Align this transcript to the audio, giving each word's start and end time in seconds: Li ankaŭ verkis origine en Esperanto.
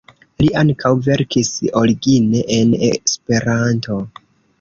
Li 0.43 0.47
ankaŭ 0.61 0.89
verkis 1.07 1.51
origine 1.81 2.41
en 2.55 2.73
Esperanto. 2.89 3.99